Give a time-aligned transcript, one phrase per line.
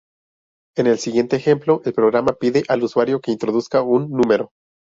[0.77, 4.49] En el siguiente ejemplo, el programa pide al usuario que introduzca un número.